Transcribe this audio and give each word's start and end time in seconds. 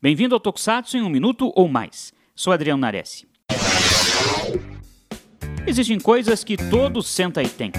Bem-vindo 0.00 0.32
ao 0.32 0.38
Tokusatsu 0.38 0.96
em 0.96 1.02
um 1.02 1.08
minuto 1.08 1.52
ou 1.56 1.66
mais. 1.66 2.12
Sou 2.32 2.52
Adriano 2.52 2.80
Nares. 2.80 3.26
Existem 5.66 5.98
coisas 5.98 6.44
que 6.44 6.56
todo 6.56 7.02
Sentai 7.02 7.48
tem. 7.48 7.72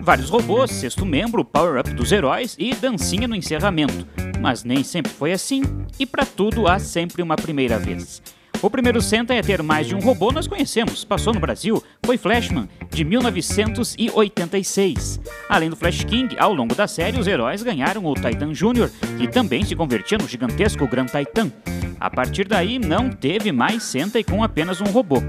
Vários 0.00 0.30
robôs, 0.30 0.70
sexto 0.70 1.04
membro, 1.04 1.44
power-up 1.44 1.92
dos 1.92 2.12
heróis 2.12 2.56
e 2.58 2.74
dancinha 2.74 3.28
no 3.28 3.36
encerramento. 3.36 4.06
Mas 4.40 4.64
nem 4.64 4.82
sempre 4.82 5.12
foi 5.12 5.32
assim, 5.32 5.60
e 5.98 6.06
para 6.06 6.24
tudo 6.24 6.66
há 6.66 6.78
sempre 6.78 7.20
uma 7.22 7.36
primeira 7.36 7.78
vez. 7.78 8.22
O 8.66 8.70
primeiro 8.76 9.00
Sentai 9.00 9.38
a 9.38 9.42
ter 9.44 9.62
mais 9.62 9.86
de 9.86 9.94
um 9.94 10.00
robô 10.00 10.32
nós 10.32 10.48
conhecemos, 10.48 11.04
passou 11.04 11.32
no 11.32 11.38
Brasil, 11.38 11.80
foi 12.04 12.18
Flashman, 12.18 12.68
de 12.90 13.04
1986. 13.04 15.20
Além 15.48 15.70
do 15.70 15.76
Flash 15.76 16.02
King, 16.02 16.34
ao 16.36 16.52
longo 16.52 16.74
da 16.74 16.88
série 16.88 17.16
os 17.16 17.28
heróis 17.28 17.62
ganharam 17.62 18.04
o 18.04 18.14
Titan 18.14 18.52
Jr., 18.52 18.90
que 19.18 19.28
também 19.28 19.64
se 19.64 19.76
convertia 19.76 20.18
no 20.18 20.26
gigantesco 20.26 20.84
Grand 20.88 21.06
Titan. 21.06 21.52
A 22.00 22.10
partir 22.10 22.48
daí 22.48 22.80
não 22.80 23.08
teve 23.08 23.52
mais 23.52 23.84
Sentai 23.84 24.24
com 24.24 24.42
apenas 24.42 24.80
um 24.80 24.86
robô. 24.86 25.22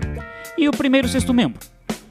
E 0.58 0.68
o 0.68 0.72
primeiro 0.72 1.08
sexto 1.08 1.32
membro? 1.32 1.60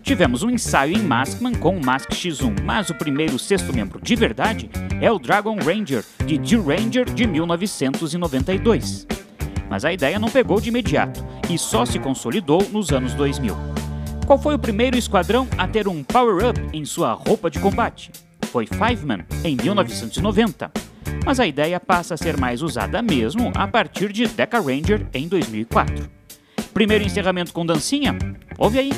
Tivemos 0.04 0.44
um 0.44 0.50
ensaio 0.50 0.96
em 0.96 1.02
Maskman 1.02 1.56
com 1.56 1.76
o 1.76 1.84
Mask 1.84 2.10
X1, 2.10 2.62
mas 2.62 2.88
o 2.88 2.94
primeiro 2.94 3.36
sexto 3.36 3.72
membro 3.72 4.00
de 4.00 4.14
verdade 4.14 4.70
é 5.00 5.10
o 5.10 5.18
Dragon 5.18 5.56
Ranger, 5.56 6.04
de 6.24 6.38
D-Ranger 6.38 7.12
de 7.12 7.26
1992 7.26 9.15
mas 9.68 9.84
a 9.84 9.92
ideia 9.92 10.18
não 10.18 10.28
pegou 10.28 10.60
de 10.60 10.68
imediato 10.68 11.24
e 11.50 11.58
só 11.58 11.84
se 11.84 11.98
consolidou 11.98 12.62
nos 12.70 12.90
anos 12.92 13.14
2000. 13.14 13.56
Qual 14.26 14.38
foi 14.38 14.54
o 14.54 14.58
primeiro 14.58 14.96
esquadrão 14.96 15.46
a 15.56 15.68
ter 15.68 15.86
um 15.86 16.02
power-up 16.02 16.60
em 16.72 16.84
sua 16.84 17.12
roupa 17.12 17.48
de 17.48 17.60
combate? 17.60 18.10
Foi 18.46 18.66
Fiveman, 18.66 19.24
em 19.44 19.56
1990. 19.56 20.70
Mas 21.24 21.38
a 21.38 21.46
ideia 21.46 21.78
passa 21.78 22.14
a 22.14 22.16
ser 22.16 22.36
mais 22.36 22.62
usada 22.62 23.00
mesmo 23.02 23.52
a 23.54 23.68
partir 23.68 24.12
de 24.12 24.26
Deca 24.26 24.58
Ranger 24.60 25.06
em 25.14 25.28
2004. 25.28 26.08
Primeiro 26.74 27.04
encerramento 27.04 27.52
com 27.52 27.64
dancinha? 27.64 28.16
Ouve 28.58 28.78
aí! 28.78 28.90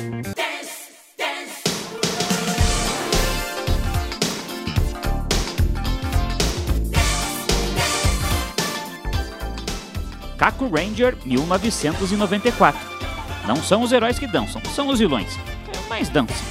Kaku 10.39 10.69
Ranger 10.69 11.17
1994. 11.25 12.79
Não 13.45 13.57
são 13.57 13.83
os 13.83 13.91
heróis 13.91 14.17
que 14.17 14.25
dançam, 14.25 14.61
são 14.73 14.87
os 14.87 14.97
vilões. 14.97 15.37
Mas 15.89 16.07
dançam. 16.07 16.47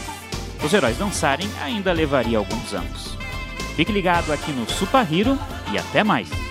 Os 0.62 0.74
heróis 0.74 0.98
dançarem 0.98 1.48
ainda 1.62 1.90
levaria 1.92 2.36
alguns 2.36 2.74
anos. 2.74 3.16
Fique 3.74 3.90
ligado 3.90 4.30
aqui 4.30 4.52
no 4.52 4.68
Super 4.68 5.06
Hero 5.10 5.38
e 5.72 5.78
até 5.78 6.04
mais! 6.04 6.47